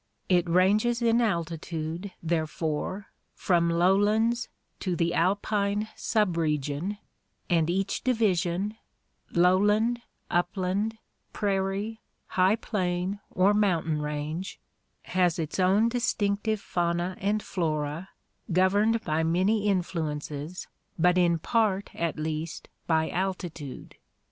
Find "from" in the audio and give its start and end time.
3.35-3.69